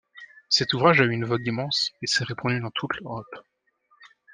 Cet 0.49 0.73
ouvrage 0.73 0.99
a 0.99 1.03
eu 1.03 1.11
une 1.11 1.25
vogue 1.25 1.45
immense 1.45 1.91
et 2.01 2.07
s'est 2.07 2.23
répandu 2.23 2.59
dans 2.59 2.71
toute 2.71 2.95
l'Europe. 2.95 3.35